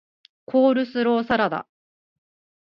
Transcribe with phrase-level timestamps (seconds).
[0.45, 1.67] コールスローサラダ